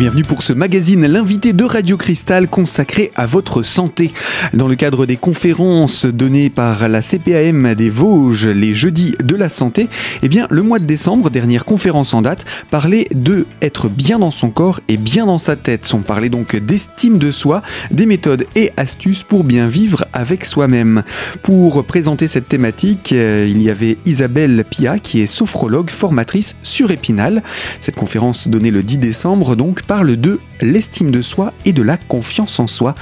[0.00, 4.12] bienvenue pour ce magazine L'invité de Radio Cristal consacré à votre santé.
[4.54, 9.50] Dans le cadre des conférences données par la CPAM des Vosges les jeudis de la
[9.50, 9.90] santé,
[10.22, 14.30] eh bien le mois de décembre, dernière conférence en date, parlait de être bien dans
[14.30, 15.90] son corps et bien dans sa tête.
[15.92, 21.02] On parlait donc d'estime de soi, des méthodes et astuces pour bien vivre avec soi-même.
[21.42, 26.90] Pour présenter cette thématique, euh, il y avait Isabelle Pia qui est sophrologue formatrice sur
[26.90, 27.42] Épinal.
[27.82, 31.96] Cette conférence donnée le 10 décembre donc parle de l'estime de soi et de la
[31.96, 32.94] confiance en soi.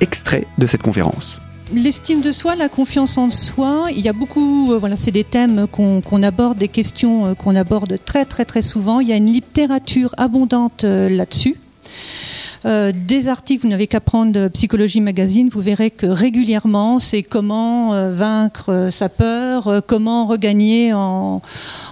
[0.00, 1.40] Extrait de cette conférence.
[1.72, 5.22] L'estime de soi, la confiance en soi, il y a beaucoup, euh, voilà, c'est des
[5.22, 8.98] thèmes qu'on aborde, des questions euh, qu'on aborde très très très souvent.
[8.98, 11.54] Il y a une littérature abondante euh, là-dessus.
[12.64, 18.88] des articles, vous n'avez qu'à prendre Psychologie Magazine, vous verrez que régulièrement, c'est comment vaincre
[18.90, 21.40] sa peur, comment regagner en,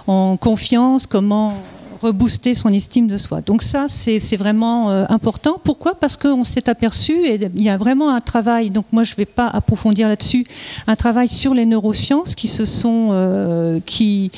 [0.07, 1.53] en confiance, comment
[2.01, 3.41] rebooster son estime de soi.
[3.41, 5.59] Donc ça, c'est vraiment euh, important.
[5.63, 5.95] Pourquoi?
[5.95, 9.17] Parce qu'on s'est aperçu, et il y a vraiment un travail, donc moi je ne
[9.17, 10.45] vais pas approfondir là-dessus,
[10.87, 14.31] un travail sur les neurosciences qui se sont, euh, qui,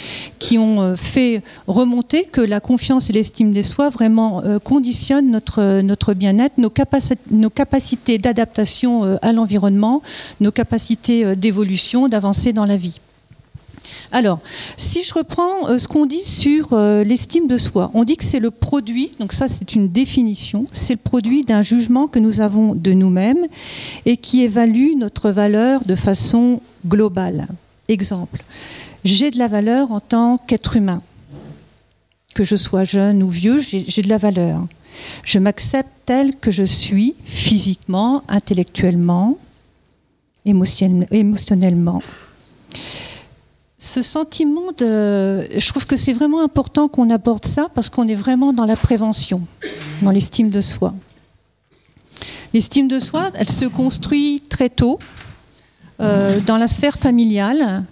[0.58, 6.14] ont euh, fait remonter que la confiance et l'estime de soi vraiment conditionnent notre, notre
[6.14, 6.72] bien-être, nos,
[7.32, 10.02] nos capacités d'adaptation à l'environnement,
[10.40, 13.00] nos capacités d'évolution, d'avancer dans la vie.
[14.12, 14.40] Alors,
[14.78, 18.24] si je reprends euh, ce qu'on dit sur euh, l'estime de soi, on dit que
[18.24, 22.42] c'est le produit, donc ça c'est une définition, c'est le produit d'un jugement que nous
[22.42, 23.46] avons de nous-mêmes
[24.06, 27.48] et qui évalue notre valeur de façon globale.
[27.88, 28.44] Exemple,
[29.04, 31.02] j'ai de la valeur en tant qu'être humain.
[32.36, 34.66] Que je sois jeune ou vieux, j'ai de la valeur.
[35.24, 39.38] Je m'accepte tel que je suis, physiquement, intellectuellement,
[40.46, 42.02] émotionnellement
[43.84, 45.46] ce sentiment de...
[45.58, 48.78] Je trouve que c'est vraiment important qu'on aborde ça parce qu'on est vraiment dans la
[48.78, 49.42] prévention,
[50.02, 50.94] dans l'estime de soi.
[52.54, 55.00] L'estime de soi, elle se construit très tôt
[56.00, 57.84] euh, dans la sphère familiale.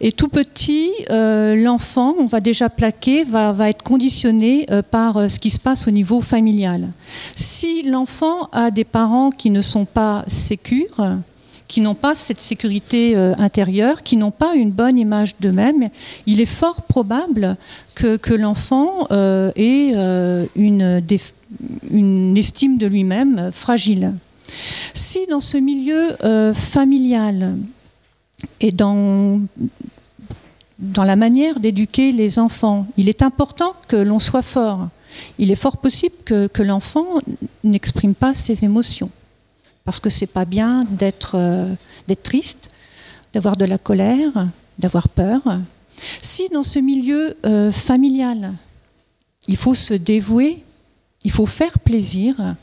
[0.00, 5.40] Et tout petit, euh, l'enfant, on va déjà plaquer, va, être conditionné euh, par ce
[5.40, 6.90] qui se passe au niveau familial.
[7.34, 11.18] Si l'enfant a des parents qui ne sont pas sécures,
[11.68, 15.90] qui n'ont pas cette sécurité euh, intérieure, qui n'ont pas une bonne image d'eux-mêmes,
[16.26, 17.56] il est fort probable
[17.94, 24.14] que, l'enfant euh, ait euh, une, estime de lui-même fragile.
[24.94, 26.16] Si dans ce milieu
[26.54, 27.56] familial
[28.60, 29.40] et dans,
[30.96, 34.88] la manière d'éduquer les enfants, il est important que l'on soit fort.
[35.38, 37.06] Il est fort possible que l'enfant
[37.64, 39.10] n'exprime pas ses émotions
[39.88, 41.74] parce que c'est pas bien d'être euh,
[42.22, 42.68] triste,
[43.32, 44.46] d'avoir de la colère,
[44.78, 45.40] d'avoir peur.
[46.20, 48.52] Si dans ce milieu euh, familial,
[49.46, 50.62] il faut se dévouer,
[51.24, 52.54] il faut faire plaisir,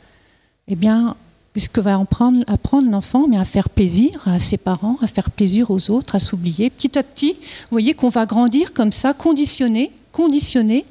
[0.68, 1.16] eh bien,
[1.56, 3.26] qu'est-ce que va apprendre, apprendre l'enfant?
[3.28, 6.70] Mais à faire plaisir à ses parents, à faire plaisir aux autres, à s'oublier.
[6.70, 10.86] Petit à petit, vous voyez qu'on va grandir comme ça, conditionné, conditionné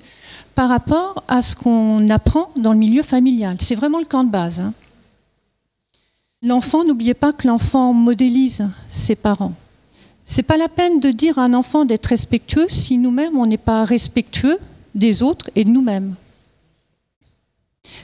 [0.57, 3.55] par rapport à ce qu'on apprend dans le milieu familial.
[3.61, 4.59] C'est vraiment le camp de base.
[4.59, 4.73] Hein.
[6.45, 9.55] L'enfant, n'oubliez pas que l'enfant modélise ses parents.
[10.25, 13.57] C'est pas la peine de dire à un enfant d'être respectueux si nous-mêmes on n'est
[13.57, 14.59] pas respectueux
[14.95, 16.15] des autres et de nous-mêmes.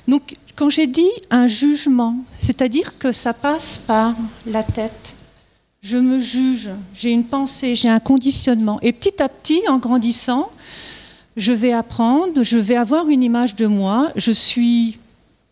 [0.08, 5.14] Donc, quand j'ai dit un jugement, c'est-à-dire que ça passe par la tête.
[5.82, 8.78] Je me juge, j'ai une pensée, j'ai un conditionnement.
[8.80, 10.50] Et petit à petit, en grandissant,
[11.36, 14.10] je vais apprendre, je vais avoir une image de moi.
[14.16, 14.98] Je suis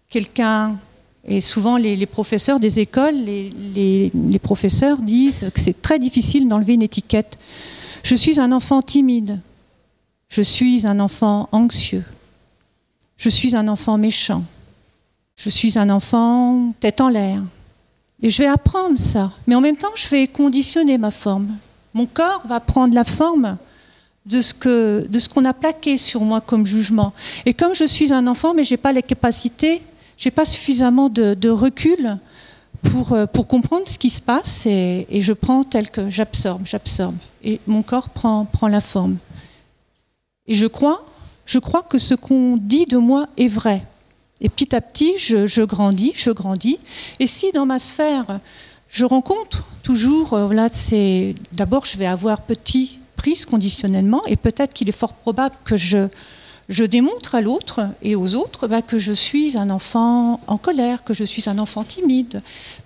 [0.08, 0.76] quelqu'un
[1.24, 6.82] et souvent, les, professeurs des écoles, les, professeurs disent que c'est très difficile d'enlever une
[6.82, 7.38] étiquette.
[8.02, 9.38] Je suis un enfant timide.
[10.28, 12.04] Je suis un enfant anxieux.
[13.16, 14.44] Je suis un enfant méchant.
[15.36, 17.42] Je suis un enfant tête en l'air.
[18.22, 19.30] Et je vais apprendre ça.
[19.46, 21.48] Mais en même temps, je vais conditionner ma forme.
[21.94, 23.58] Mon corps va prendre la forme
[24.24, 27.12] de ce qu'on a plaqué sur moi comme jugement.
[27.44, 29.82] Et comme je suis un enfant, mais je n'ai pas les capacités
[30.18, 32.18] j'ai pas suffisamment de, recul
[32.82, 37.16] pour, euh, pour comprendre ce qui se passe et, je prends tel que j'absorbe, j'absorbe.
[37.42, 39.16] Et mon corps prend, prend la forme.
[40.46, 41.04] Et je crois,
[41.46, 43.84] je crois que ce qu'on dit de moi est vrai.
[44.40, 46.78] Et petit à petit, je, je, grandis, je grandis.
[47.20, 48.40] Et si dans ma sphère,
[48.88, 54.36] je rencontre toujours, euh, là, c'est d'abord, je vais avoir petit pris ce conditionnement, et
[54.36, 56.08] peut-être qu'il est fort probable que je
[56.68, 61.02] je démontre à l'autre et aux autres bah, que je suis un enfant en colère,
[61.02, 62.42] que je suis un enfant timide.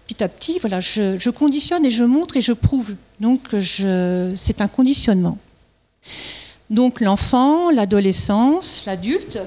[0.06, 2.94] Petit à petit, voilà, je, conditionne et je montre et je prouve.
[3.19, 5.38] Donc, c'est un conditionnement.
[6.70, 9.40] Donc, l'enfant, l'adolescence, l'adulte,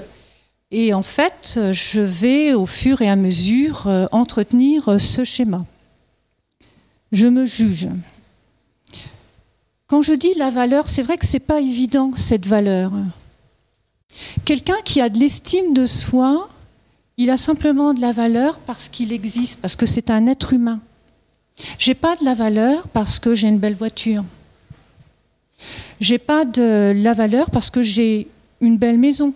[0.70, 5.64] Et en fait, je vais au fur et à mesure euh, entretenir ce schéma.
[7.12, 7.88] Je me juge.
[9.86, 12.92] Quand je dis la valeur, c'est vrai que ce n'est pas évident cette valeur.
[14.44, 16.48] Quelqu'un qui a de l'estime de soi,
[17.16, 20.80] il a simplement de la valeur parce qu'il existe, parce que c'est un être humain.
[21.78, 24.24] J'ai pas de la valeur parce que j'ai une belle voiture.
[26.00, 28.28] J'ai pas de la valeur parce que j'ai
[28.60, 29.32] une belle maison.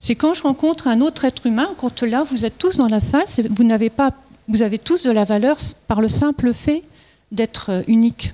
[0.00, 3.00] C'est quand je rencontre un autre être humain, quand là vous êtes tous dans la
[3.00, 4.12] salle, vous n'avez pas,
[4.48, 5.56] vous avez tous de la valeur
[5.86, 6.82] par le simple fait
[7.32, 8.32] d'être euh, unique.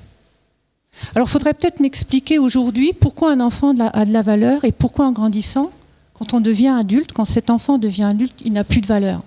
[1.14, 5.06] Alors il faudrait peut-être m'expliquer aujourd'hui pourquoi un enfant a de la valeur et pourquoi
[5.06, 5.70] en grandissant,
[6.14, 9.22] quand on devient adulte, quand cet enfant devient adulte, il n'a plus de valeur.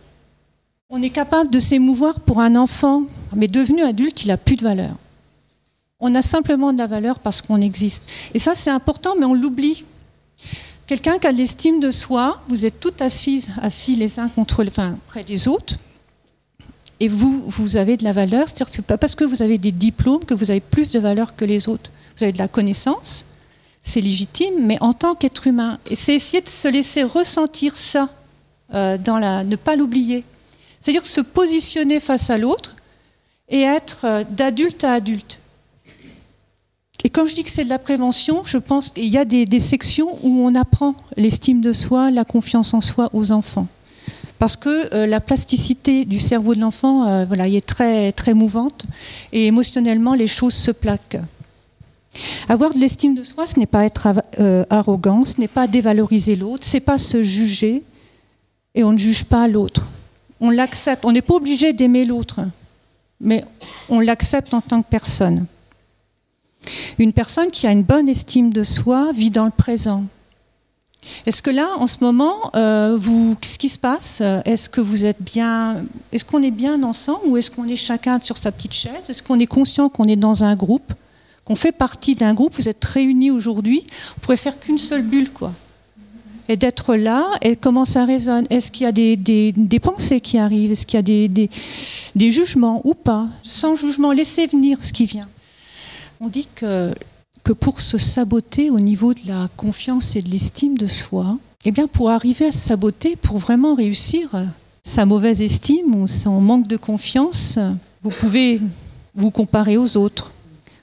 [0.89, 3.03] On est capable de s'émouvoir pour un enfant,
[3.35, 4.95] mais devenu adulte, il n'a plus de valeur.
[5.99, 8.03] On a simplement de la valeur parce qu'on existe.
[8.33, 9.83] Et ça, c'est important, mais on l'oublie.
[10.85, 14.95] Quelqu'un qui a l'estime de soi, vous êtes toutes assises, assis les uns contre, enfin,
[15.07, 15.75] près des autres,
[16.99, 18.47] et vous, vous avez de la valeur.
[18.47, 20.91] C'est-à-dire que ce n'est pas parce que vous avez des diplômes que vous avez plus
[20.91, 21.91] de valeur que les autres.
[22.15, 23.25] Vous avez de la connaissance,
[23.81, 28.09] c'est légitime, mais en tant qu'être humain, c'est essayer de se laisser ressentir ça,
[28.73, 30.23] euh, dans la, ne pas l'oublier.
[30.79, 32.75] C'est-à-dire se positionner face à l'autre
[33.49, 35.39] et être euh, d'adulte à adulte.
[37.03, 39.59] Et quand je dis que c'est de la prévention, je pense qu'il y a des,
[39.59, 43.67] sections où on apprend l'estime de soi, la confiance en soi aux enfants.
[44.39, 48.85] Parce que euh, la plasticité du cerveau de l'enfant euh, voilà, est très, très mouvante
[49.31, 51.19] et émotionnellement, les choses se plaquent.
[52.49, 54.07] Avoir de l'estime de soi, ce n'est pas être
[54.71, 57.83] arrogant, ce n'est pas dévaloriser l'autre, ce n'est pas se juger
[58.73, 59.83] et on ne juge pas l'autre
[60.39, 61.05] on l'accepte.
[61.05, 62.41] On n'est pas obligé d'aimer l'autre,
[63.19, 63.43] mais
[63.89, 65.45] on l'accepte en tant que personne.
[66.97, 70.03] Une personne qui a une bonne estime de soi vit dans le présent.
[71.25, 74.21] Est-ce que là, en ce moment, euh, vous, qu'est-ce qui se passe?
[74.45, 78.19] Est-ce que vous êtes bien Est-ce qu'on est bien ensemble ou est-ce qu'on est chacun
[78.21, 79.09] sur sa petite chaise?
[79.09, 80.93] Est-ce qu'on est conscient qu'on est dans un groupe,
[81.45, 82.53] qu'on fait partie d'un groupe?
[82.55, 83.85] Vous êtes réunis aujourd'hui.
[84.15, 85.51] Vous pourrez faire qu'une seule bulle, quoi
[86.49, 88.45] et d'être là et comment ça résonne?
[88.49, 90.71] Est-ce qu'il y a des, pensées qui arrivent?
[90.71, 91.49] Est-ce qu'il y a des,
[92.15, 93.27] des, jugements ou pas?
[93.43, 95.27] Sans jugement, laissez venir ce qui vient.
[96.19, 96.93] On dit que,
[97.47, 101.71] que pour se saboter au niveau de la confiance et de l'estime de soi, eh
[101.71, 104.35] bien pour arriver à se saboter, pour vraiment réussir
[104.83, 107.57] sa mauvaise estime ou son manque de confiance,
[108.03, 108.59] vous pouvez
[109.15, 110.33] vous comparer aux autres.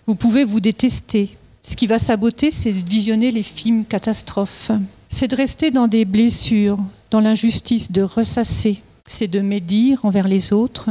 [0.06, 1.36] Vous pouvez vous détester.
[1.60, 4.70] Ce qui va saboter, c'est de visionner les films catastrophes
[5.10, 6.78] c'est de rester dans des blessures,
[7.12, 10.90] dans l'injustice, de ressasser, c'est de médire envers les autres.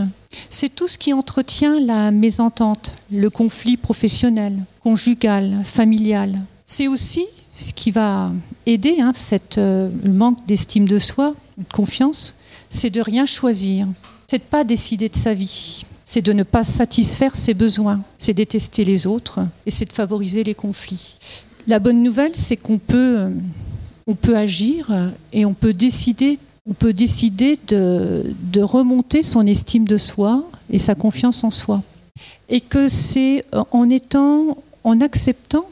[0.50, 6.40] C'est tout ce qui entretient la mésentente, le conflit professionnel, conjugal, familial.
[6.66, 7.26] C'est aussi
[7.56, 8.32] ce qui va
[8.66, 12.36] aider hein, cette, euh, manque d'estime de soi, de confiance,
[12.70, 13.88] c'est de rien choisir,
[14.28, 18.34] c'est de pas décider de sa vie, c'est de ne pas satisfaire ses besoins, c'est
[18.34, 21.16] détester les autres et c'est de favoriser les conflits.
[21.68, 23.30] La bonne nouvelle, c'est qu'on peut euh,
[24.08, 24.92] on peut agir
[25.32, 26.40] et on peut décider,
[26.70, 31.82] on peut décider de, remonter son estime de soi et sa confiance en soi.
[32.50, 35.66] Et que c'est en étant, en acceptant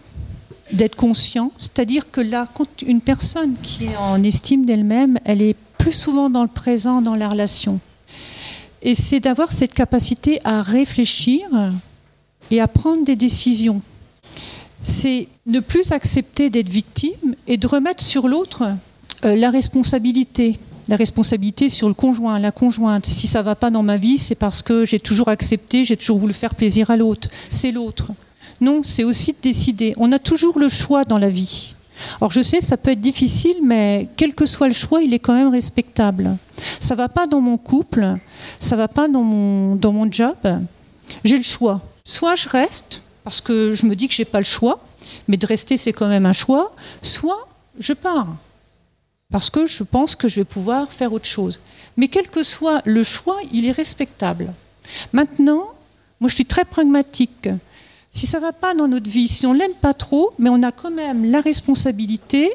[0.72, 5.56] d'être conscient, c'est-à-dire que là, quand une personne qui est en estime d'elle-même, elle est
[5.78, 7.80] plus souvent dans le présent, dans la relation.
[8.82, 11.42] Et c'est d'avoir cette capacité à réfléchir
[12.50, 13.82] et à prendre des décisions
[14.84, 18.64] c'est ne plus accepter d'être victime et de remettre sur l'autre
[19.26, 20.58] euh, la responsabilité.
[20.88, 23.06] La responsabilité sur le conjoint, la conjointe.
[23.06, 26.18] Si ça va pas dans ma vie, c'est parce que j'ai toujours accepté, j'ai toujours
[26.18, 27.30] voulu faire plaisir à l'autre.
[27.48, 28.12] C'est l'autre.
[28.62, 29.94] Non, c'est aussi de décider.
[29.98, 31.74] On a toujours le choix dans la vie.
[32.20, 35.20] Alors je sais, ça peut être difficile, mais quel que soit le choix, il est
[35.20, 36.38] quand même respectable.
[36.80, 38.18] Ça va pas dans mon couple,
[38.60, 40.38] ça va pas dans mon, dans mon job.
[41.24, 41.82] J'ai le choix.
[42.06, 44.80] Soit je reste, parce que je me dis que je n'ai pas le choix,
[45.28, 47.48] mais de rester c'est quand même un choix, soit
[47.80, 48.28] je pars,
[49.32, 51.60] parce que je pense que je vais pouvoir faire autre chose.
[51.98, 54.54] Mais quel que soit le choix, il est respectable.
[55.14, 55.70] Maintenant,
[56.20, 57.50] moi je suis très pragmatique.
[58.12, 60.62] Si ça ne va pas dans notre vie, si on l'aime pas trop, mais on
[60.64, 62.52] a quand même la responsabilité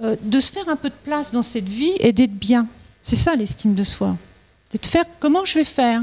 [0.00, 2.66] euh, de se faire un peu de place dans cette vie et d'être bien.
[3.02, 4.16] C'est ça l'estime de soi.
[4.70, 6.02] C'est de faire comment je vais faire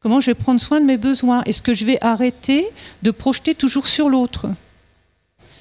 [0.00, 2.66] Comment je vais prendre soin de mes besoins Est-ce que je vais arrêter
[3.02, 4.46] de projeter toujours sur l'autre?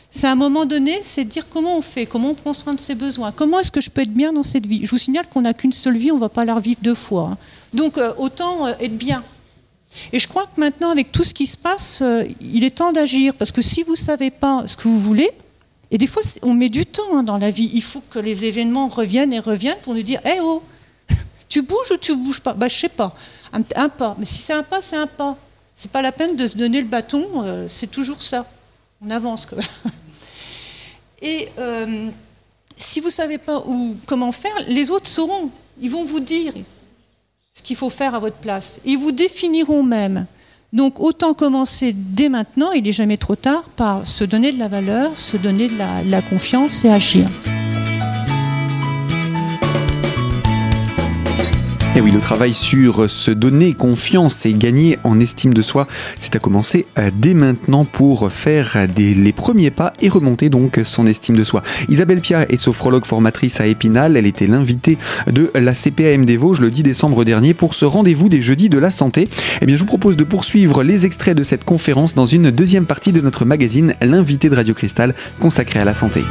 [0.10, 2.74] C'est à un moment donné, c'est de dire comment on fait, comment on prend soin
[2.74, 4.86] de ses besoins, comment est-ce que je peux être bien dans cette vie?
[4.86, 6.96] Je vous signale qu'on n'a qu'une seule vie, on ne va pas la revivre deux
[6.96, 7.32] fois.
[7.34, 7.38] Hein.
[7.74, 9.24] Donc euh, autant euh, être bien.
[10.12, 12.92] Et je crois que maintenant, avec tout ce qui se passe, euh, il est temps
[12.92, 15.32] d'agir, parce que si vous ne savez pas ce que vous voulez,
[15.92, 17.70] Et des fois, on met du temps hein, dans la vie.
[17.74, 20.64] Il faut que les événements reviennent et reviennent pour nous dire Hé oh,
[21.50, 22.54] tu bouges ou tu bouges pas?
[22.54, 23.16] Bah, Je sais pas.
[23.54, 24.16] Un, pas.
[24.20, 25.38] Mais si c'est un pas, c'est un pas.
[25.74, 28.46] C'est pas la peine de se donner le bâton, euh, c'est toujours ça.
[29.02, 29.46] On avance.
[29.46, 29.60] Quoi.
[31.22, 32.10] Et euh,
[32.76, 35.50] si vous ne savez pas où, comment faire, les autres sauront.
[35.82, 36.54] Ils vont vous dire
[37.58, 38.82] ce qu'il faut faire à votre place.
[38.86, 40.26] Ils vous définiront même.
[40.74, 44.68] Donc autant commencer dès maintenant, il n'est jamais trop tard, par se donner de la
[44.68, 47.28] valeur, se donner de la confiance et agir.
[51.98, 55.88] Et oui, le travail sur se donner confiance et gagner en estime de soi,
[56.20, 61.08] c'est à commencer euh, dès maintenant pour faire les premiers pas et remonter donc son
[61.08, 61.64] estime de soi.
[61.88, 64.18] Isabelle Pia est sophrologue formatrice à Épinal.
[64.18, 64.98] Elle était l'invitée
[65.28, 68.78] de la CPAM des Vosges le 10 décembre dernier pour ce rendez-vous des jeudis de
[68.78, 69.30] la santé.
[69.62, 72.88] Eh bien, je vous propose de poursuivre les extraits de cette conférence dans une deuxième
[72.88, 76.24] partie de notre magazine, l'invité de Radio Cristal, consacré à la santé.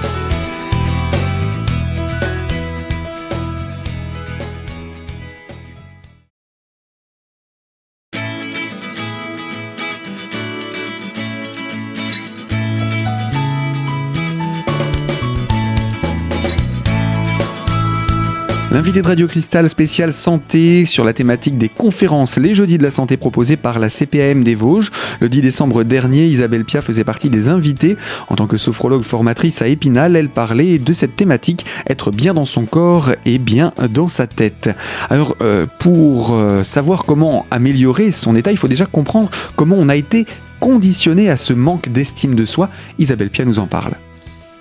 [18.74, 22.90] L'invité de Radio Cristal spécial santé sur la thématique des conférences Les Jeudis de la
[22.90, 24.90] Santé proposées par la CPAM des Vosges.
[25.20, 27.96] Le 10 décembre dernier, Isabelle Pia faisait partie des invités.
[28.28, 32.44] En tant que sophrologue formatrice à Épinal, elle parlait de cette thématique, être bien dans
[32.44, 34.70] son corps et bien dans sa tête.
[35.08, 39.88] Alors, euh, pour euh, savoir comment améliorer son état, il faut déjà comprendre comment on
[39.88, 40.26] a été
[40.58, 42.70] conditionné à ce manque d'estime de soi.
[42.98, 43.92] Isabelle Pia nous en parle.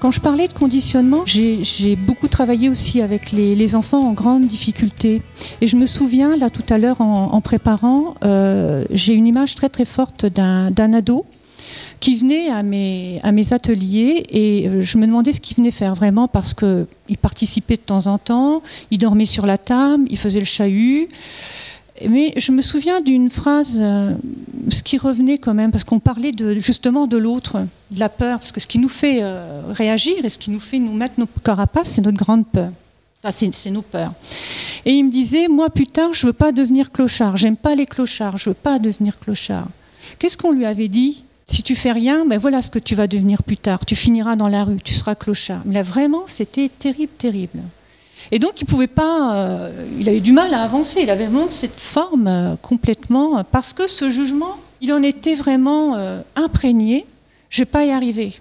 [0.04, 5.22] Quand je parlais de conditionnement, j'ai beaucoup travaillé aussi avec les, enfants en grande difficulté.
[5.62, 9.70] Et je me souviens, là tout à l'heure, en, préparant, euh, j'ai une image très
[9.70, 11.24] très forte d'un ado
[12.02, 15.72] qui venait à mes, à mes ateliers et euh, je me demandais ce qu'il venait
[15.72, 20.18] faire vraiment parce qu'il participait de temps en temps, il dormait sur la table, il
[20.18, 21.08] faisait le chahut.
[22.10, 24.14] Mais je me souviens d'une phrase, euh,
[24.70, 27.60] ce qui revenait quand même, parce qu'on parlait justement de l'autre,
[27.92, 30.60] de la peur, parce que ce qui nous fait euh, réagir et ce qui nous
[30.60, 32.72] fait nous mettre nos carapaces, c'est notre grande peur.
[33.32, 34.12] C'est nos peurs.
[34.86, 37.38] Et il me disait, moi plus tard, je veux pas devenir clochard.
[37.38, 38.36] J'aime pas les clochards.
[38.36, 39.68] Je veux pas devenir clochard.
[40.20, 41.24] Qu'est-ce qu'on lui avait dit?
[41.46, 43.86] Si tu fais rien, ben voilà ce que tu vas devenir plus tard.
[43.86, 44.78] Tu finiras dans la rue.
[44.84, 45.62] Tu seras clochard.
[45.66, 47.60] Mais là, vraiment, c'était terrible, terrible.
[48.32, 49.36] Et donc, il pouvait pas.
[49.36, 51.02] Euh, il avait du mal à avancer.
[51.02, 53.44] Il avait vraiment cette forme euh, complètement.
[53.44, 57.06] parce que ce jugement, il en était vraiment euh, imprégné.
[57.50, 58.34] Je vais pas y arriver.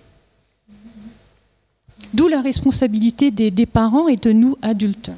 [2.15, 5.11] D'où la responsabilité des, parents et de nous adultes.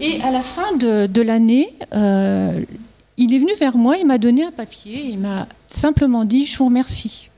[0.00, 4.50] Et à la fin de, l'année, il est venu vers moi, il m'a donné un
[4.50, 7.28] papier, il m'a simplement dit Je vous remercie.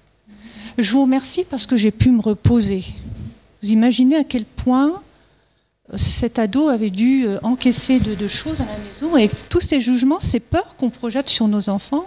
[0.78, 2.84] Je vous remercie parce que j'ai pu me reposer.
[3.62, 4.92] Vous imaginez à quel point
[5.96, 10.20] cet ado avait dû euh, encaisser de, choses à la maison et tous ces jugements,
[10.20, 12.06] ces peurs qu'on projette sur nos enfants,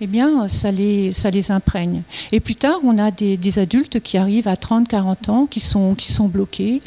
[0.00, 2.02] eh bien, ça les, imprègne.
[2.32, 5.94] Et plus tard, on a des, adultes qui arrivent à 30, 40 ans, qui sont,
[6.28, 6.80] bloqués,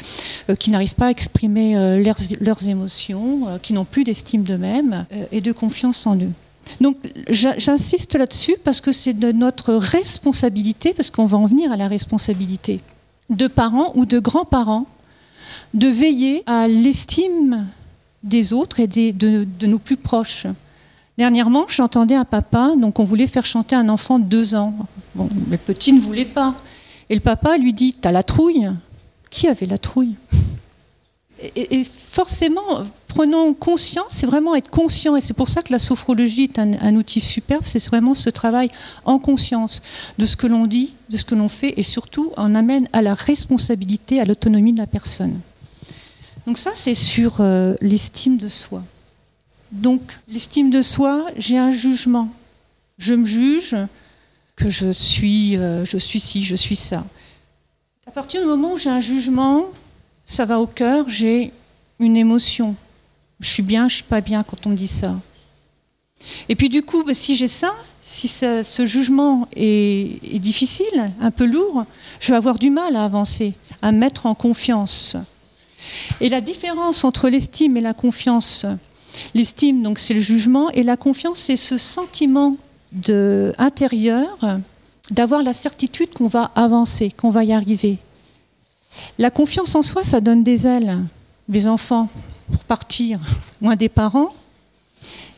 [0.50, 5.06] euh, qui n'arrivent pas à exprimer euh, leurs, leurs, émotions, qui n'ont plus d'estime d'eux-mêmes
[5.32, 6.32] et de confiance en eux.
[6.80, 6.96] Donc
[7.28, 11.86] j'insiste là-dessus parce que c'est de notre responsabilité, parce qu'on va en venir à la
[11.86, 12.80] responsabilité
[13.30, 14.86] de parents ou de grands-parents
[15.74, 17.66] de veiller à l'estime
[18.22, 20.46] des autres et de, nos plus proches.
[21.16, 24.74] Dernièrement, j'entendais un papa, donc on voulait faire chanter un enfant de deux ans.
[25.14, 26.54] Bon, le petit ne voulait pas.
[27.08, 28.70] Et le papa lui dit T'as la trouille?
[29.30, 30.14] Qui avait la trouille?
[31.54, 32.62] Et, forcément,
[33.08, 36.72] prenons conscience, c'est vraiment être conscient, et c'est pour ça que la sophrologie est un,
[36.80, 38.70] un outil superbe, c'est vraiment ce travail
[39.04, 39.82] en conscience
[40.16, 43.02] de ce que l'on dit, de ce que l'on fait, et surtout on amène à
[43.02, 45.38] la responsabilité, à l'autonomie de la personne.
[46.46, 48.82] Donc ça, c'est sur euh, l'estime de soi.
[49.72, 52.32] Donc l'estime de soi, j'ai un jugement.
[52.98, 53.76] Je me juge
[54.54, 57.04] que je suis, euh, je suis ci, je suis ça.
[58.06, 59.66] À partir du moment où j'ai un jugement,
[60.24, 61.52] ça va au cœur, j'ai
[61.98, 62.76] une émotion.
[63.40, 65.16] Je suis bien, je suis pas bien quand on me dit ça.
[66.48, 71.30] Et puis du coup, bah, si j'ai ça, si ce jugement est, est, difficile, un
[71.32, 71.84] peu lourd,
[72.20, 75.16] je vais avoir du mal à avancer, à me mettre en confiance.
[76.20, 78.66] Et la différence entre l'estime et la confiance,
[79.34, 82.56] l'estime, donc c'est le jugement, et la confiance, c'est ce sentiment
[83.58, 84.38] intérieur
[85.10, 87.98] d'avoir la certitude qu'on va avancer, qu'on va y arriver.
[89.18, 90.98] La confiance en soi, ça donne des ailes.
[91.48, 92.08] Les enfants,
[92.50, 93.20] pour partir
[93.62, 94.34] loin des parents,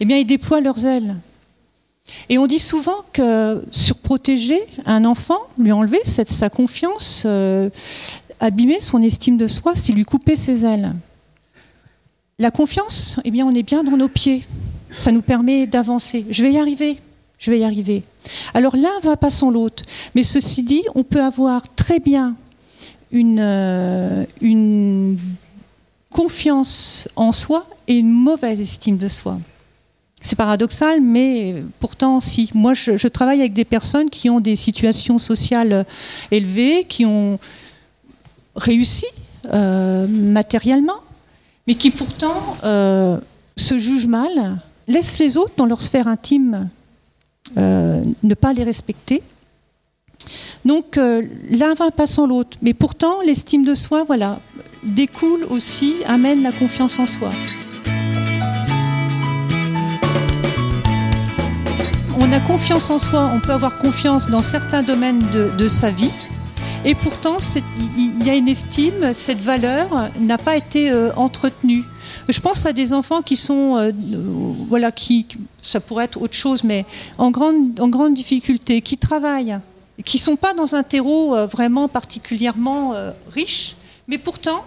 [0.01, 1.17] eh bien, ils déploient leurs ailes.
[2.31, 7.69] Et on dit souvent que surprotéger un enfant, lui enlever sa confiance, euh,
[8.41, 10.95] abîmer son estime de soi, c'est lui couper ses ailes.
[12.39, 14.45] La confiance, eh bien, on est bien dans nos pieds.
[14.97, 16.25] Ça nous permet d'avancer.
[16.31, 16.99] Je vais y arriver.
[17.39, 18.03] Je vais y arriver.
[18.55, 19.85] Alors l'un va pas sans l'autre.
[20.15, 22.37] Mais ceci dit, on peut avoir très bien
[23.13, 25.19] une, euh, une
[26.11, 29.39] confiance en soi et une mauvaise estime de soi.
[30.21, 32.51] C'est paradoxal, mais pourtant, si.
[32.53, 35.87] Moi, je, travaille avec des personnes qui ont des situations sociales
[36.33, 37.39] élevées, qui ont
[38.59, 39.07] réussi
[39.53, 41.01] euh, matériellement,
[41.67, 43.19] mais qui pourtant euh,
[43.57, 46.69] se jugent mal, laissent les autres dans leur sphère intime
[47.57, 49.23] euh, ne pas les respecter.
[50.65, 54.41] Donc l'un va pas sans l'autre, mais pourtant l'estime de soi, voilà,
[54.83, 57.31] découle aussi, amène la confiance en soi.
[62.21, 66.13] on a confiance en soi, on peut avoir confiance dans certains domaines de, sa vie,
[66.89, 67.37] et pourtant
[67.87, 71.85] il y a une estime, cette valeur n'a pas été euh, entretenue.
[72.31, 73.93] Je pense à des enfants qui sont, euh,
[74.71, 75.27] voilà, qui,
[75.61, 76.87] ça pourrait être autre chose, mais
[77.19, 79.59] en grande, en grande difficulté, qui travaillent,
[80.03, 82.95] qui ne sont pas dans un terreau euh, vraiment particulièrement
[83.31, 83.77] riche,
[84.07, 84.65] mais pourtant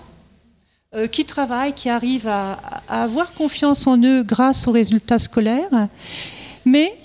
[1.12, 5.88] qui travaillent, qui arrivent à, avoir confiance en eux grâce aux résultats scolaires,
[6.66, 6.96] mais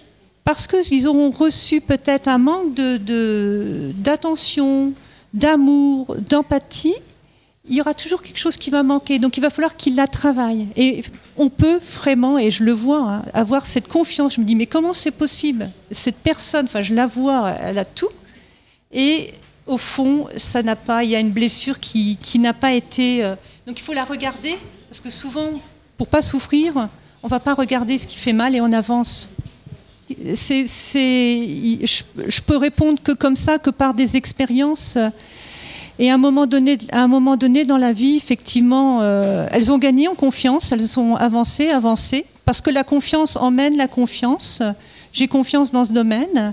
[0.44, 4.92] parce qu'ils auront reçu peut-être un manque d'attention,
[5.36, 6.94] d'amour, d'empathie,
[7.68, 9.18] il y aura toujours quelque chose qui va manquer.
[9.18, 10.68] Donc il va falloir qu'ils la travaillent.
[10.76, 11.02] Et
[11.36, 14.34] on peut vraiment, et je le vois, hein, avoir cette confiance.
[14.34, 15.68] Je me dis, mais comment c'est possible?
[15.90, 18.08] Cette personne, enfin je la vois, elle a tout.
[18.92, 19.32] Et
[19.66, 23.24] au fond, ça n'a pas, il y a une blessure qui, qui n'a pas été...
[23.24, 23.34] Euh,
[23.66, 24.56] donc il faut la regarder,
[24.88, 25.50] parce que souvent,
[25.96, 26.88] pour pas souffrir,
[27.22, 29.30] on va pas regarder ce qui fait mal et on avance
[30.34, 34.96] c'est, je, peux répondre que comme ça, que par des expériences.
[35.98, 39.72] Et à un moment donné, à un moment donné dans la vie, effectivement, euh, elles
[39.72, 44.62] ont gagné en confiance, elles ont avancé, avancé, parce que la confiance emmène la confiance.
[45.12, 46.52] J'ai confiance dans ce domaine,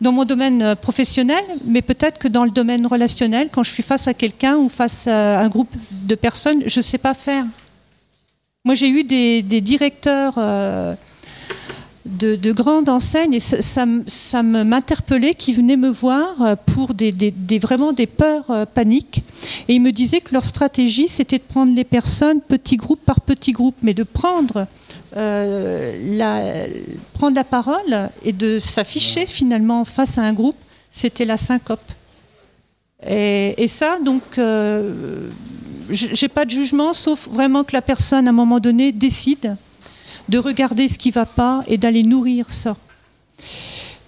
[0.00, 4.06] dans mon domaine professionnel, mais peut-être que dans le domaine relationnel, quand je suis face
[4.06, 7.46] à quelqu'un ou face à un groupe de personnes, je ne sais pas faire.
[8.66, 10.34] Moi, j'ai eu des, directeurs.
[10.38, 10.94] Euh,
[12.04, 13.34] de, grandes enseignes.
[13.34, 18.66] Et ça, ça, m'interpellait qui venaient me voir euh, pour des, vraiment des peurs euh,
[18.66, 19.22] paniques.
[19.68, 23.20] Et ils me disaient que leur stratégie c'était de prendre les personnes petit groupe par
[23.20, 24.66] petit groupe mais de prendre
[25.16, 26.66] euh, la,
[27.14, 30.56] prendre la parole et de s'afficher finalement face à un groupe.
[30.90, 31.92] C'était la syncope.
[33.06, 34.22] Et, ça donc
[35.90, 39.56] j'ai pas de jugement sauf vraiment que la personne à un moment donné décide
[40.28, 42.76] de regarder ce qui ne va pas et d'aller nourrir ça.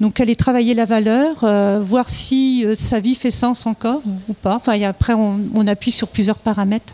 [0.01, 4.35] Donc aller travailler la valeur, euh, voir si euh, sa vie fait sens encore ou
[4.35, 4.57] pas.
[4.57, 6.93] Enfin, après, on, appuie sur plusieurs paramètres.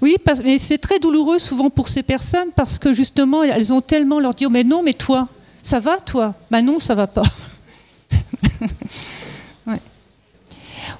[0.00, 4.20] Oui, mais c'est très douloureux souvent pour ces personnes parce que justement, elles ont tellement
[4.20, 5.28] leur dire, mais non, mais toi,
[5.62, 7.22] ça va toi Ben non, ça va pas.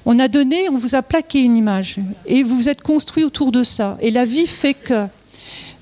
[0.05, 3.51] On a donné, on vous a plaqué une image et vous vous êtes construit autour
[3.51, 3.97] de ça.
[3.99, 5.05] Et la vie fait que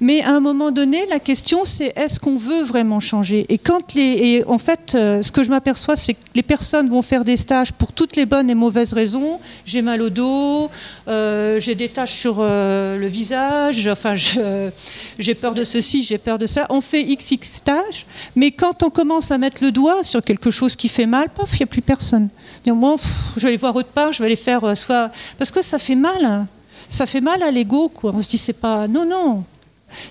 [0.01, 3.45] mais à un moment donné, la question c'est est-ce qu'on veut vraiment changer?
[3.49, 7.01] Et quand les, en fait, euh, ce que je m'aperçois, c'est que les personnes vont
[7.01, 9.39] faire des stages pour toutes les bonnes et mauvaises raisons.
[9.65, 10.69] J'ai mal au dos,
[11.07, 16.37] euh, j'ai des taches sur euh, le visage, enfin, j'ai peur de ceci, j'ai peur
[16.37, 16.65] de ça.
[16.69, 18.05] On fait XX stages,
[18.35, 21.53] mais quand on commence à mettre le doigt sur quelque chose qui fait mal, paf,
[21.53, 22.29] il n'y a plus personne.
[22.67, 22.95] Moi,
[23.37, 25.95] je vais aller voir autre part, je vais aller faire soit parce que ça fait
[25.95, 26.25] mal.
[26.25, 26.47] Hein.
[26.87, 27.91] Ça fait mal à l'ego.
[28.03, 29.43] On se dit c'est pas non non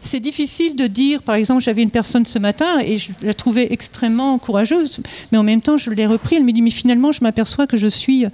[0.01, 3.69] c'est difficile de dire, par exemple, j'avais une personne ce matin et je la trouvais
[3.71, 5.01] extrêmement courageuse,
[5.33, 6.37] mais en même temps, je l'ai repris.
[6.37, 8.27] Elle me dit, mais finalement, je m'aperçois que je suis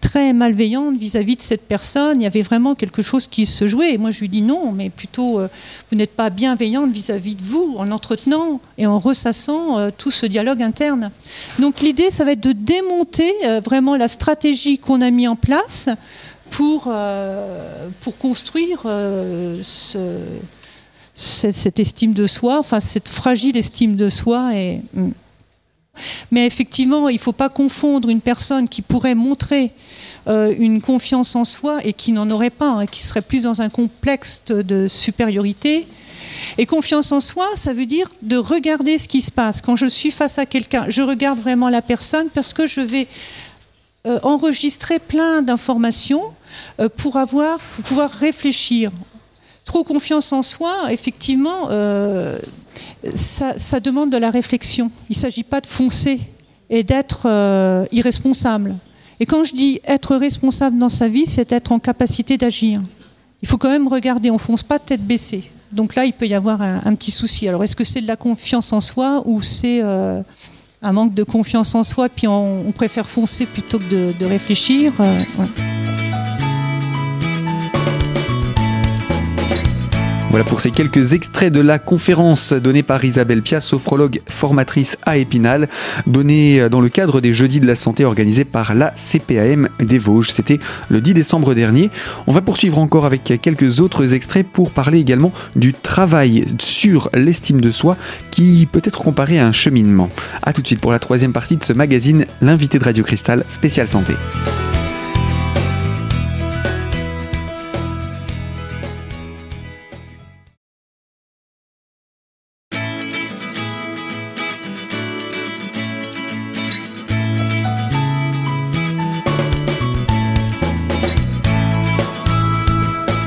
[0.00, 2.20] très malveillante vis-à-vis de cette personne.
[2.20, 3.94] Il y avait vraiment quelque chose qui se jouait.
[3.94, 5.48] Et moi, je lui dis non, mais plutôt, euh,
[5.90, 10.26] vous n'êtes pas bienveillante vis-à-vis de vous en entretenant et en ressassant euh, tout ce
[10.26, 11.10] dialogue interne.
[11.58, 15.36] Donc, l'idée, ça va être de démonter euh, vraiment la stratégie qu'on a mis en
[15.36, 15.88] place
[16.50, 16.92] pour,
[18.02, 19.98] pour construire ce
[21.14, 24.50] cette, estime de soi, enfin cette fragile estime de soi.
[24.54, 25.10] Et, hmm.
[26.30, 29.72] mais effectivement, il ne faut pas confondre une personne qui pourrait montrer
[30.26, 33.62] euh, une confiance en soi et qui n'en aurait pas, hein, qui serait plus dans
[33.62, 35.86] un complexe de supériorité.
[36.58, 39.60] Et confiance en soi, ça veut dire de regarder ce qui se passe.
[39.60, 43.06] Quand je suis face à quelqu'un, je regarde vraiment la personne parce que je vais
[44.06, 46.24] euh, enregistrer plein d'informations
[46.80, 48.90] euh, pour, avoir, pour pouvoir réfléchir
[49.64, 52.38] trop confiance en soi, effectivement, euh,
[53.14, 54.90] ça, demande de la réflexion.
[55.08, 56.20] Il ne s'agit pas de foncer
[56.70, 58.76] et d'être euh, irresponsable.
[59.20, 62.80] Et quand je dis être responsable dans sa vie, c'est être en capacité d'agir.
[63.42, 65.44] Il faut quand même regarder, on fonce pas tête baissée.
[65.70, 67.48] Donc là, il peut y avoir un, petit souci.
[67.48, 70.22] Alors, est-ce que c'est de la confiance en soi ou c'est euh,
[70.82, 74.92] un manque de confiance en soi, puis on, préfère foncer plutôt que de, réfléchir
[80.34, 85.16] Voilà pour ces quelques extraits de la conférence donnée par Isabelle Pia, sophrologue formatrice à
[85.16, 85.68] Épinal,
[86.08, 90.30] donnée dans le cadre des Jeudis de la Santé organisés par la CPAM des Vosges.
[90.30, 91.88] C'était le 10 décembre dernier.
[92.26, 97.60] On va poursuivre encore avec quelques autres extraits pour parler également du travail sur l'estime
[97.60, 97.96] de soi
[98.32, 100.08] qui peut être comparé à un cheminement.
[100.42, 103.44] A tout de suite pour la troisième partie de ce magazine, l'invité de Radio Cristal,
[103.46, 104.14] spécial santé.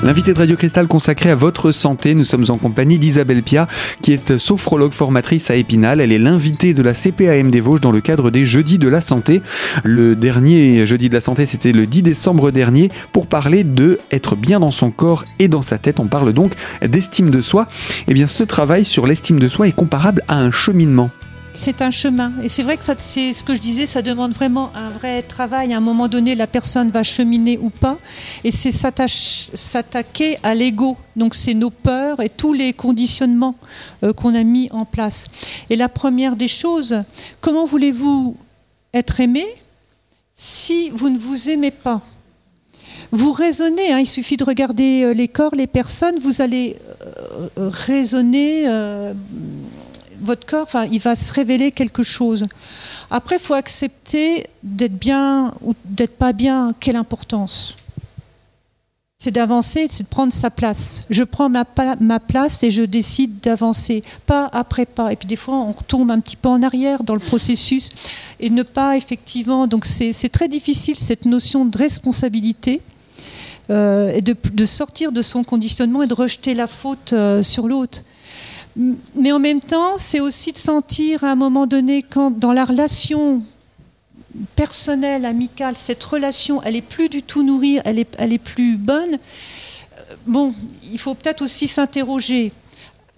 [0.08, 3.68] L'invité de Radio Cristal consacré à votre santé, nous sommes en compagnie d'Isabelle Pia,
[4.02, 6.00] qui est sophrologue formatrice à Épinal.
[6.00, 9.02] Elle est l'invitée de la CPAM des Vosges dans le cadre des Jeudis de la
[9.02, 9.42] Santé.
[9.84, 14.38] Le dernier Jeudi de la Santé, c'était le 10 décembre dernier, pour parler de être
[14.38, 16.00] bien dans son corps et dans sa tête.
[16.00, 17.68] On parle donc d'estime de soi.
[18.08, 21.10] Eh bien, ce travail sur l'estime de soi est comparable à un cheminement
[21.58, 22.34] c'est un chemin.
[22.44, 25.74] Et c'est vrai que c'est ce que je disais, ça demande vraiment un vrai travail.
[25.74, 27.98] À un moment donné, la personne va cheminer ou pas.
[28.44, 30.98] Et c'est s'attaquer à l'ego.
[31.16, 33.56] Donc c'est nos peurs et tous les conditionnements
[34.04, 35.30] euh, qu'on a mis en place.
[35.72, 37.04] Et la première des choses,
[37.42, 38.38] comment voulez-vous
[38.94, 39.46] être aimé
[40.34, 42.02] si vous ne vous aimez pas?
[43.12, 46.76] Vous raisonnez, hein, il suffit de regarder euh, les corps, les personnes, vous allez
[47.58, 48.68] euh, raisonner
[50.22, 52.48] votre corps, enfin, il va se révéler quelque chose.
[53.10, 56.74] Après, il faut accepter d'être bien ou d'être pas bien.
[56.80, 57.76] Quelle importance
[59.18, 61.04] C'est d'avancer, c'est de prendre sa place.
[61.10, 61.66] Je prends ma,
[62.20, 65.12] place et je décide d'avancer, pas après pas.
[65.12, 67.90] Et puis des fois, on retombe un petit peu en arrière dans le processus
[68.40, 69.68] et ne pas effectivement.
[69.68, 72.82] Donc c'est très difficile cette notion de responsabilité.
[73.70, 77.68] Euh, et de, de, sortir de son conditionnement et de rejeter la faute euh, sur
[77.68, 78.00] l'autre.
[79.16, 82.64] Mais en même temps, c'est aussi de sentir à un moment donné, quand dans la
[82.64, 83.42] relation
[84.56, 88.78] personnelle, amicale, cette relation, elle est plus du tout nourrie, elle est, elle est plus
[88.78, 89.14] bonne.
[89.16, 90.54] Euh, bon,
[90.92, 92.52] il faut peut-être aussi s'interroger.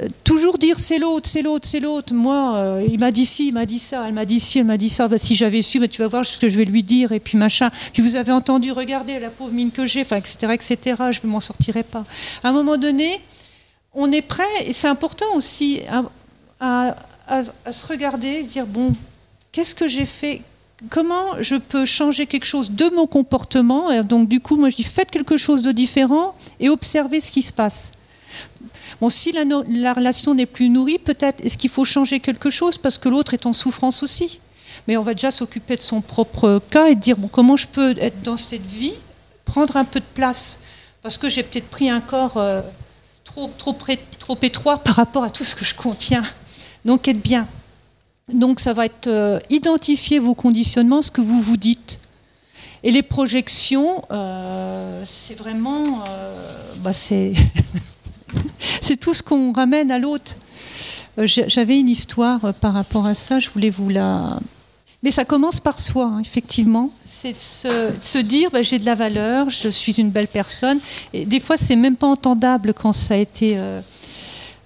[0.02, 2.14] Euh, toujours dire c'est l'autre, c'est l'autre, c'est l'autre.
[2.14, 4.66] Moi, euh, il m'a dit ci, il m'a dit ça, elle m'a dit ci, elle
[4.66, 5.08] m'a dit ça.
[5.08, 7.38] Bah, si j'avais su, tu vas voir ce que je vais lui dire, et puis
[7.38, 7.70] machin.
[7.94, 10.78] Puis vous avez entendu, regardez la pauvre mine que j'ai, etc., etc.
[11.12, 12.06] Je ne m'en sortirai pas.
[12.44, 13.20] À un moment donné,
[13.94, 15.82] on est prêt, et c'est important aussi
[16.60, 16.96] à,
[17.72, 18.96] se regarder dire, bon,
[19.52, 20.42] qu'est-ce que j'ai fait?
[20.90, 23.92] Comment je peux changer quelque chose de mon comportement?
[23.92, 27.32] Et Donc du coup, moi je dis, faites quelque chose de différent et observez ce
[27.32, 27.92] qui se passe.
[29.02, 32.78] Bon, si la, la relation n'est plus nourrie, peut-être est-ce qu'il faut changer quelque chose
[32.78, 34.40] parce que l'autre est en souffrance aussi?
[34.88, 37.96] Mais on va déjà s'occuper de son propre cas et dire bon, comment je peux
[38.00, 38.94] être dans cette vie,
[39.46, 40.60] prendre un peu de place?
[41.02, 42.62] Parce que j'ai peut-être pris un corps euh,
[43.48, 43.76] trop,
[44.20, 46.24] trop, étroit par rapport à tout ce que je contiens.
[46.86, 47.48] Donc, être bien.
[48.32, 52.00] Donc, ça va être euh, identifier vos conditionnements, ce que vous vous dites.
[52.84, 56.04] Et les projections, euh, c'est vraiment.
[56.08, 57.34] Euh, bah c'est
[59.02, 60.36] tout ce qu'on ramène à l'autre.
[61.18, 64.40] J'avais une histoire par rapport à ça, je voulais vous la,
[65.02, 66.92] mais ça commence par soi, hein, effectivement.
[67.06, 70.80] C'est de se, dire, bah, j'ai de la valeur, je suis une belle personne.
[71.14, 73.82] Des fois, c'est même pas entendable quand ça a été, euh,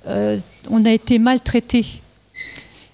[0.08, 1.86] euh, on a été maltraité.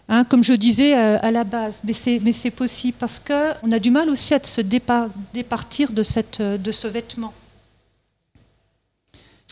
[0.10, 3.92] Hein, comme je disais euh, à la base, mais c'est possible parce qu'on a du
[3.92, 7.34] mal aussi à se départir de, ce vêtement.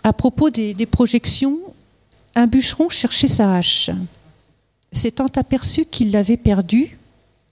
[0.04, 1.60] À propos des projections,
[2.36, 3.92] un bûcheron cherchait sa hache.
[4.92, 6.98] S'étant aperçu qu'il l'avait perdue,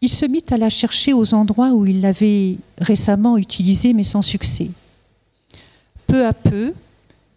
[0.01, 4.21] il se mit à la chercher aux endroits où il l'avait récemment utilisée, mais sans
[4.21, 4.69] succès.
[6.07, 6.73] Peu à peu,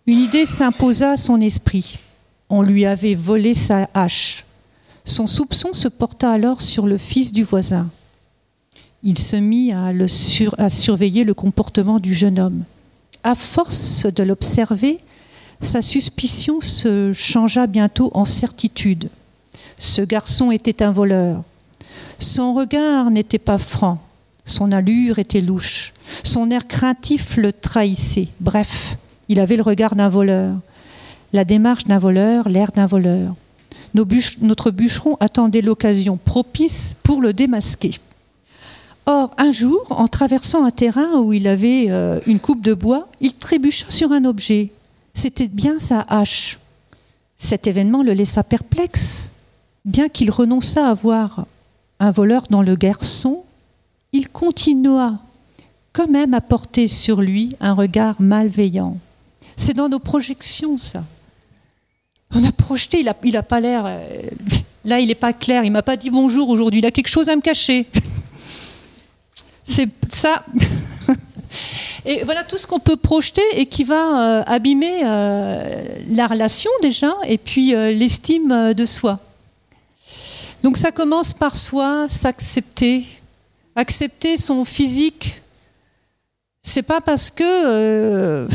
[0.07, 1.99] une idée s'imposa à son esprit.
[2.51, 4.45] On lui avait volé sa hache.
[5.05, 7.89] Son soupçon se porta alors sur le fils du voisin.
[9.03, 12.65] Il se mit à, surveiller le comportement du jeune homme.
[13.23, 14.99] À force de l'observer,
[15.61, 19.09] sa suspicion se changea bientôt en certitude.
[19.79, 21.43] Ce garçon était un voleur.
[22.19, 23.99] Son regard n'était pas franc,
[24.45, 25.93] son allure était louche,
[26.25, 28.29] son air craintif le trahissait.
[28.41, 28.97] Bref,
[29.29, 30.57] il avait le regard d'un voleur,
[31.33, 33.35] la démarche d'un voleur, l'air d'un voleur.
[33.95, 38.01] notre bûcheron attendait l'occasion propice pour le démasquer.
[39.07, 43.09] Or, un jour, en traversant un terrain où il avait euh, une coupe de bois,
[43.21, 44.71] il trébucha sur un objet.
[45.15, 46.59] C'était bien sa hache.
[47.37, 49.31] Cet événement le laissa perplexe.
[49.85, 51.47] Bien qu'il renonçât à voir
[52.01, 53.45] un voleur dans le garçon,
[54.13, 55.19] il continua
[55.93, 58.97] quand même à porter sur lui un regard malveillant.
[59.57, 61.05] C'est dans nos projections, ça.
[62.35, 63.85] On a projeté, il n'a pas l'air.
[63.87, 63.99] Euh,
[64.85, 67.29] là, il n'est pas clair, il m'a pas dit bonjour aujourd'hui, il a quelque chose
[67.29, 67.87] à me cacher.
[69.65, 70.45] C'est ça.
[72.07, 76.71] Et voilà tout ce qu'on peut projeter et qui va euh, abîmer euh, la relation
[76.83, 79.19] déjà et puis l'estime de soi.
[80.63, 83.05] Donc ça commence par soi, s'accepter,
[83.77, 85.43] accepter son physique.
[86.63, 88.47] C'est pas parce que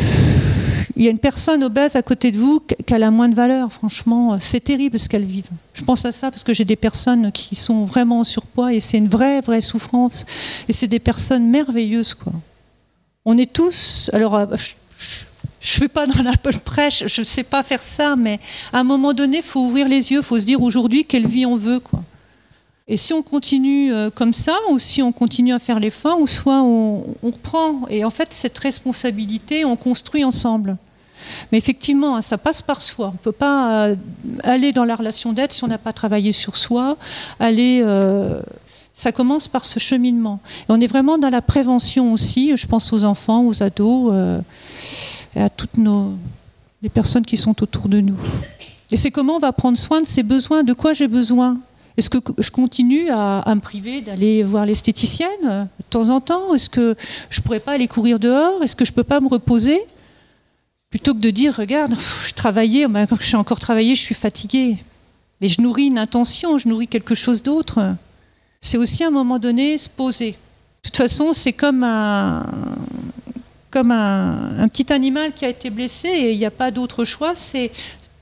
[0.95, 3.71] il y a une personne obèse à côté de vous qui a moins de valeur.
[3.73, 5.49] Franchement, c'est terrible ce qu'elles vivent.
[5.73, 8.79] Je pense à ça parce que j'ai des personnes qui sont vraiment en surpoids et
[8.79, 10.25] c'est une vraie, vraie souffrance.
[10.67, 12.31] Et c'est des personnes merveilleuses, quoi.
[13.25, 14.09] On est tous.
[14.13, 14.45] Alors, euh,
[15.75, 18.39] ne vais pas dans l'Apple prêche, je ne sais pas faire ça, mais
[18.71, 21.27] à un moment donné, il faut ouvrir les yeux, il faut se dire aujourd'hui quelle
[21.27, 22.03] vie on veut, quoi.
[22.87, 26.27] Et si on continue euh, comme ça, ou si on continue à faire l'effort, ou
[26.27, 27.87] soit on, reprend.
[27.89, 30.75] Et en fait, cette responsabilité, on construit ensemble.
[31.51, 33.07] Mais effectivement, hein, ça passe par soi.
[33.07, 33.95] On ne peut pas euh,
[34.43, 36.97] aller dans la relation d'aide si on n'a pas travaillé sur soi.
[37.39, 38.41] Aller, euh,
[38.91, 40.41] ça commence par ce cheminement.
[40.67, 42.51] On est vraiment dans la prévention aussi.
[42.57, 44.13] Je pense aux enfants, aux ados,
[45.35, 46.13] et à toutes nos,
[46.81, 48.17] les personnes qui sont autour de nous.
[48.91, 51.57] Et c'est comment on va prendre soin de ses besoins, de quoi j'ai besoin?
[51.97, 56.53] Est-ce que je continue à, me priver d'aller voir l'esthéticienne euh, de temps en temps?
[56.55, 56.95] Est-ce que
[57.29, 58.63] je ne pourrais pas aller courir dehors?
[58.63, 59.79] Est-ce que je ne peux pas me reposer?
[60.89, 61.95] Plutôt que de dire, regarde,
[62.27, 62.87] je travaillais,
[63.19, 64.77] je encore travaillé, je suis fatiguée.
[65.39, 67.95] Mais je nourris une intention, je nourris quelque chose d'autre.
[68.61, 70.31] C'est aussi à un moment donné se poser.
[70.31, 72.45] De toute façon, c'est comme un,
[73.73, 77.33] comme un, petit animal qui a été blessé et il n'y a pas d'autre choix,
[77.33, 77.71] c'est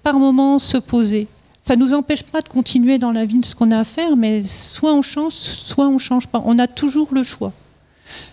[0.02, 1.28] par moment se poser.
[1.62, 3.84] Ça ne nous empêche pas de continuer dans la vie de ce qu'on a à
[3.84, 6.42] faire, mais soit on change, soit on ne change pas.
[6.46, 7.52] On a toujours le choix.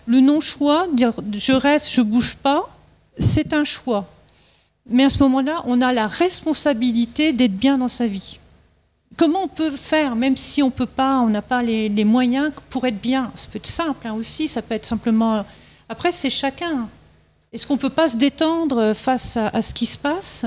[0.07, 2.71] Le non-choix, dire je reste, je ne bouge pas,
[3.19, 4.07] c'est un choix.
[4.89, 8.39] Mais à ce moment-là, on a la responsabilité d'être bien dans sa vie.
[9.17, 12.87] Comment on peut faire, même si on peut pas, on n'a pas les, moyens pour
[12.87, 13.33] être bien?
[13.35, 15.45] Ça peut être simple hein, aussi, ça peut être simplement.
[15.89, 16.89] Après, c'est chacun.
[17.53, 20.45] Est-ce qu'on ne peut pas se détendre face à ce qui se passe,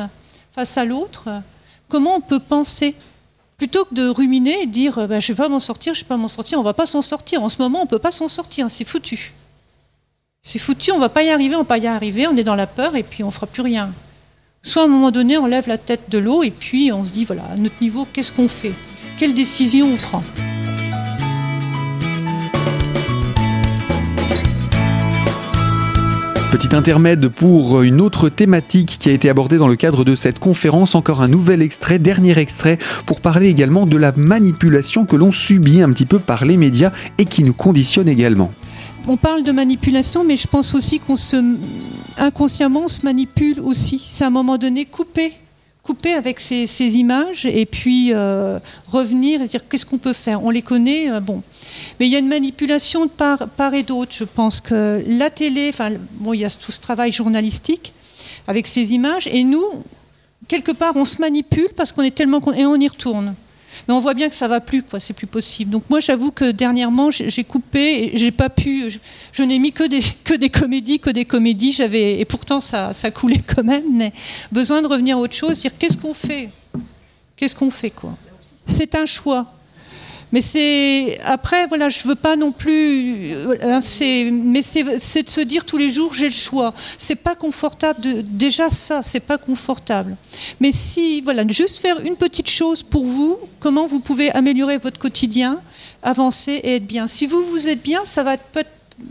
[0.54, 1.30] face à l'autre?
[1.90, 2.96] Comment on peut penser?
[3.58, 6.04] Plutôt que de ruminer et dire bah, je ne vais pas m'en sortir, je ne
[6.04, 7.42] vais pas m'en sortir, on ne va pas s'en sortir.
[7.42, 9.34] En ce moment, on ne peut pas s'en sortir, c'est foutu.
[10.44, 12.36] C'est foutu, on ne va pas y arriver, on ne va pas y arriver, on
[12.36, 13.92] est dans la peur et puis on ne fera plus rien.
[14.64, 17.12] Soit à un moment donné, on lève la tête de l'eau et puis on se
[17.12, 18.74] dit voilà, à notre niveau, qu'est-ce qu'on fait?
[19.18, 20.24] Quelle décision on prend?
[26.52, 30.38] Petit intermède pour une autre thématique qui a été abordée dans le cadre de cette
[30.38, 30.96] conférence.
[30.96, 35.82] Encore un nouvel extrait, dernier extrait, pour parler également de la manipulation que l'on subit
[35.82, 38.52] un petit peu par les médias et qui nous conditionne également.
[39.08, 41.38] On parle de manipulation, mais je pense aussi qu'on se
[42.18, 43.98] inconsciemment se manipule aussi.
[44.04, 45.32] C'est à un moment donné coupé
[45.84, 50.44] couper avec ces, images et puis euh, revenir et dire qu'est-ce qu'on peut faire?
[50.44, 51.42] On les connaît, euh, bon.
[52.00, 54.12] Mais il y a une manipulation de part, et d'autre.
[54.14, 57.94] Je pense que la télé, enfin, bon, il y a tout ce travail journalistique
[58.48, 59.66] avec ces images et nous,
[60.48, 63.34] quelque part, on se manipule parce qu'on est tellement et on y retourne.
[63.92, 65.02] Mais on voit bien que ça va plus, quoi.
[65.02, 65.70] C'est plus possible.
[65.70, 68.90] Donc moi, j'avoue que dernièrement, j'ai coupé, j'ai pas pu,
[69.34, 71.74] je, n'ai mis que des que des comédies, que des comédies.
[71.74, 73.84] J'avais et pourtant ça ça coulait quand même.
[73.92, 74.14] Mais
[74.50, 76.50] besoin de revenir à autre chose, dire qu'est-ce qu'on fait,
[77.36, 78.16] qu'est-ce qu'on fait, quoi?
[78.66, 79.46] C'est un choix.
[80.32, 83.34] Mais c'est après voilà, je veux pas non plus.
[83.62, 86.74] Hein, c'est mais c'est de se dire tous les jours j'ai le choix.
[86.98, 88.02] C'est pas confortable.
[88.24, 90.16] Déjà ça, c'est pas confortable.
[90.60, 95.00] Mais si voilà, juste faire une petite chose pour vous, comment vous pouvez améliorer votre
[95.00, 95.60] quotidien,
[96.02, 97.08] avancer et être bien.
[97.08, 98.64] Si vous vous êtes bien, ça va peut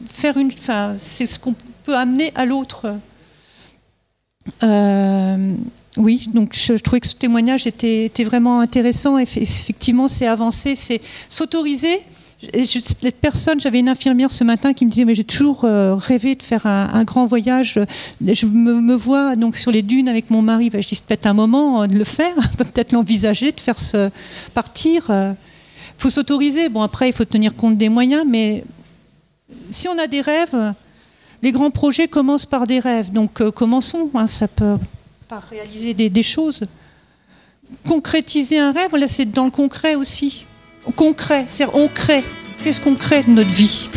[0.09, 0.51] faire une.
[0.53, 1.55] Enfin, c'est ce qu'on
[1.85, 2.95] peut amener à l'autre.
[4.63, 5.55] Euh,
[5.97, 9.19] oui, donc je, trouvais que ce témoignage était, vraiment intéressant.
[9.19, 12.01] Effectivement, c'est avancer, c'est s'autoriser.
[12.55, 16.37] Les personnes, j'avais une infirmière ce matin qui me disait mais j'ai toujours euh, rêvé
[16.37, 17.79] de faire un, grand voyage.
[18.25, 20.71] Je me, vois donc sur les dunes avec mon mari.
[20.71, 24.11] Ben, je dis peut-être un moment de le faire, peut-être l'envisager de faire ce
[24.55, 25.07] partir.
[25.09, 25.33] Il euh.
[25.99, 26.69] faut s'autoriser.
[26.69, 28.65] Bon après il faut tenir compte des moyens, mais
[29.69, 30.73] si on a des rêves,
[31.43, 33.11] les grands projets commencent par des rêves.
[33.11, 34.09] Donc euh, commençons.
[34.15, 34.79] Hein, ça peut
[35.31, 36.63] par réaliser des, choses.
[37.87, 40.45] concrétiser un rêve, là c'est dans le concret aussi.
[40.97, 42.25] Concret, c'est on crée.
[42.65, 43.89] Qu'est-ce qu'on crée de notre vie?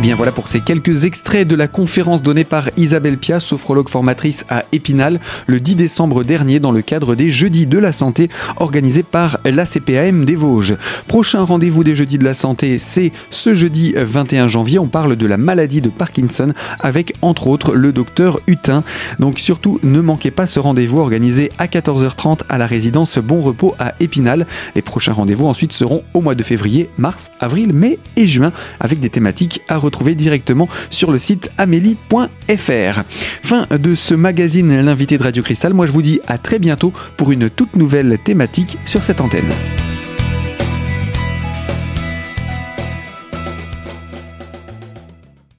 [0.00, 3.90] Eh bien voilà pour ces quelques extraits de la conférence donnée par Isabelle Pia, sophrologue
[3.90, 8.30] formatrice à Épinal, le 10 décembre dernier dans le cadre des Jeudis de la Santé
[8.56, 10.78] organisés par la CPAM des Vosges.
[11.06, 14.78] Prochain rendez-vous des Jeudis de la Santé, c'est ce jeudi 21 janvier.
[14.78, 18.84] On parle de la maladie de Parkinson avec entre autres le docteur Hutin.
[19.18, 23.74] Donc surtout ne manquez pas ce rendez-vous organisé à 14h30 à la résidence Bon Repos
[23.78, 24.46] à Épinal.
[24.74, 28.98] Les prochains rendez-vous ensuite seront au mois de février, mars, avril, mai et juin avec
[29.00, 33.02] des thématiques à retrouver directement sur le site amélie.fr.
[33.42, 35.74] Fin de ce magazine L'invité de Radio Cristal.
[35.74, 39.89] Moi je vous dis à très bientôt pour une toute nouvelle thématique sur cette antenne.